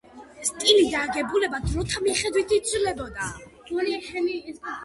სტილი 0.47 0.85
და 0.93 1.01
აგებულება 1.07 1.59
დროთა 1.67 2.01
მიხედვით 2.07 2.55
იცვლებოდა. 2.59 3.29